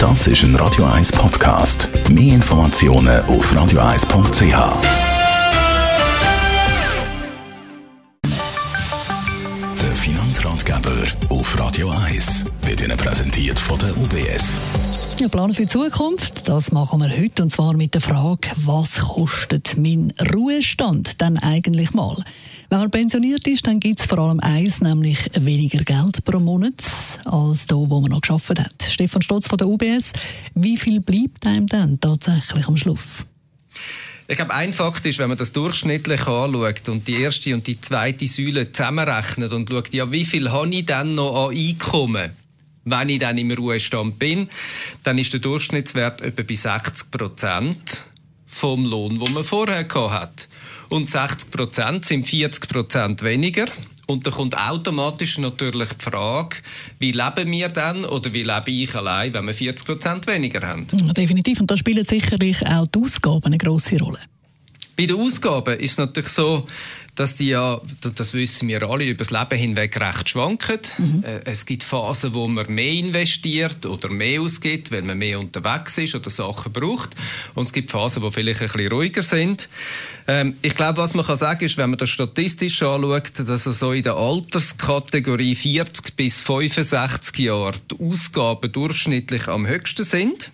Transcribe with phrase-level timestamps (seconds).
[0.00, 1.90] Das ist ein Radio 1 Podcast.
[2.08, 4.42] Mehr Informationen auf radio1.ch.
[9.82, 14.56] Der Finanzratgeber auf Radio 1 wird Ihnen präsentiert von der UBS.
[15.20, 19.00] Ja, planen für die Zukunft, das machen wir heute und zwar mit der Frage, was
[19.00, 22.16] kostet mein Ruhestand denn eigentlich mal?
[22.70, 26.84] Wenn man pensioniert ist, dann gibt es vor allem eins, nämlich weniger Geld pro Monat
[27.24, 28.82] als da, wo man noch geschafft hat.
[28.88, 30.12] Stefan Stotz von der UBS,
[30.54, 33.26] wie viel bleibt einem dann tatsächlich am Schluss?
[34.28, 37.80] Ich glaube, ein Fakt ist, wenn man das durchschnittlich anschaut und die erste und die
[37.80, 42.30] zweite Säule zusammenrechnet und schaut, ja, wie viel habe ich denn noch an Einkommen?
[42.84, 44.48] wenn ich dann im Ruhestand bin,
[45.04, 48.04] dann ist der Durchschnittswert etwa bei 60 Prozent
[48.46, 50.48] vom Lohn, den man vorher hat.
[50.90, 53.66] Und 60 Prozent sind 40 Prozent weniger.
[54.08, 56.56] Und da kommt automatisch natürlich die Frage,
[56.98, 60.88] wie leben wir dann oder wie lebe ich allein, wenn wir 40 Prozent weniger haben?
[61.16, 61.60] Definitiv.
[61.60, 64.18] Und da spielen sicherlich auch die Ausgaben eine grosse Rolle.
[64.96, 66.64] Bei den Ausgaben ist es natürlich so,
[67.20, 70.78] dass die ja, das wissen wir alle, über das Leben hinweg recht schwanken.
[70.96, 71.22] Mhm.
[71.22, 75.98] Äh, es gibt Phasen, wo man mehr investiert oder mehr ausgibt, wenn man mehr unterwegs
[75.98, 77.14] ist oder Sachen braucht.
[77.54, 79.68] Und es gibt Phasen, wo vielleicht ein bisschen ruhiger sind.
[80.26, 83.92] Ähm, ich glaube, was man kann sagen ist, wenn man das statistisch anschaut, dass so
[83.92, 90.52] in der Alterskategorie 40 bis 65 Jahre die Ausgaben durchschnittlich am höchsten sind.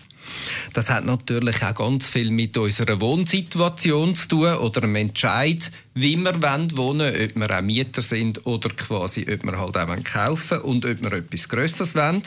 [0.72, 6.16] Das hat natürlich auch ganz viel mit unserer Wohnsituation zu tun oder einem Entscheid, wie
[6.16, 10.60] wir wohnen wollen, ob wir auch Mieter sind oder quasi, ob wir halt auch kaufen
[10.60, 12.22] und ob wir etwas Grösseres wollen.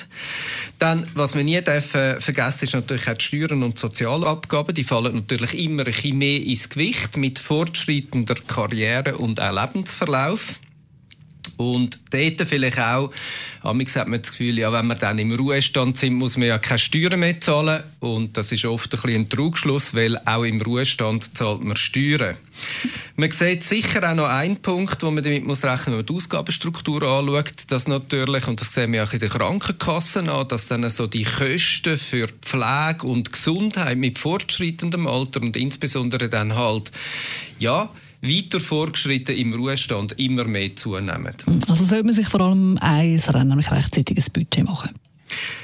[0.79, 4.73] Dann, was wir nie dürfen vergessen, ist natürlich auch die Steuern und Sozialabgaben.
[4.73, 10.59] Die fallen natürlich immer ein bisschen mehr ins Gewicht mit fortschreitender Karriere und auch Lebensverlauf.
[11.59, 13.11] Und dort vielleicht auch,
[13.63, 16.57] amigs hat man das Gefühl, ja, wenn wir dann im Ruhestand sind, muss man ja
[16.57, 17.83] keine Steuern mehr zahlen.
[17.99, 22.37] Und das ist oft ein, ein Trugschluss, weil auch im Ruhestand zahlt man Steuern.
[23.17, 26.13] Man sieht sicher auch noch einen Punkt, wo man damit muss rechnen, wenn man die
[26.13, 30.89] Ausgabenstruktur anschaut, dass natürlich, und das sehen wir auch in den Krankenkassen an, dass dann
[30.89, 36.93] so die Kosten für Pflege und Gesundheit mit fortschreitendem Alter und insbesondere dann halt,
[37.59, 37.89] ja,
[38.21, 41.35] weiter fortgeschritten im Ruhestand immer mehr zunehmen.
[41.67, 44.91] Also sollte man sich vor allem eins Rennen, nämlich rechtzeitig ein Budget machen?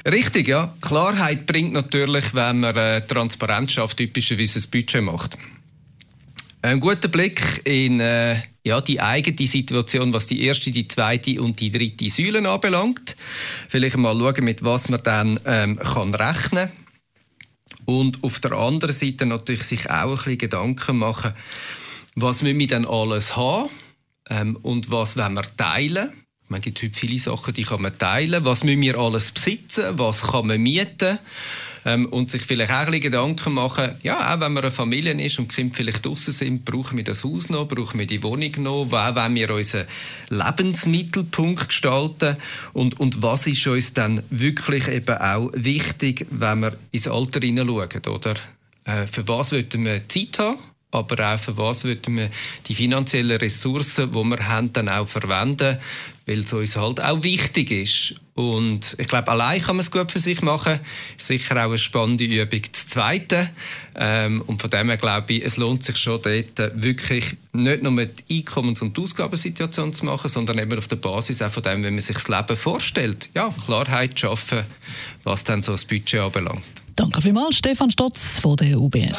[0.06, 0.74] Richtig, ja.
[0.80, 5.36] Klarheit bringt natürlich, wenn man äh, Transparenz schafft, typischerweise ein Budget macht.
[6.62, 11.60] Ein guter Blick in äh, ja, die eigene Situation, was die erste, die zweite und
[11.60, 13.16] die dritte Säule anbelangt.
[13.68, 16.70] Vielleicht mal schauen, mit was man dann ähm, kann rechnen
[17.84, 21.34] Und auf der anderen Seite natürlich sich auch ein bisschen Gedanken machen,
[22.16, 23.70] was müssen wir denn alles haben
[24.28, 26.12] ähm, und was wollen wir teilen?
[26.48, 28.44] Man gibt heute viele Sachen, die kann man teilen.
[28.44, 29.98] Was müssen wir alles besitzen?
[29.98, 31.18] Was kann man mieten?
[31.84, 35.12] Ähm, und sich vielleicht auch ein bisschen Gedanken machen, ja, auch wenn man eine Familie
[35.24, 38.22] ist und die Kinder vielleicht draußen sind, brauchen wir das Haus noch, brauchen wir die
[38.24, 39.86] Wohnung noch, wo wollen wir unseren
[40.30, 42.38] Lebensmittelpunkt gestalten
[42.72, 48.06] und, und was ist uns dann wirklich eben auch wichtig, wenn wir ins Alter hineinschauen,
[48.08, 48.34] oder?
[48.84, 50.58] Äh, für was wollten wir Zeit haben?
[50.96, 52.30] Aber auch für was würden wir
[52.66, 55.78] die finanziellen Ressourcen, die wir haben, dann auch verwenden,
[56.26, 58.14] weil es uns halt auch wichtig ist.
[58.34, 60.80] Und ich glaube, allein kann man es gut für sich machen.
[61.16, 62.60] Sicher auch eine spannende Übung.
[62.70, 63.48] Das Zweite,
[63.94, 68.04] ähm, und von dem her glaube ich, es lohnt sich schon dort wirklich nicht nur
[68.04, 71.94] die Einkommens- und Ausgabensituation zu machen, sondern eben auf der Basis auch von dem, wenn
[71.94, 73.30] man sich das Leben vorstellt.
[73.34, 74.64] Ja, Klarheit schaffen,
[75.22, 76.64] was dann so das Budget anbelangt.
[76.96, 79.18] Danke vielmals, Stefan Stotz von der UBS.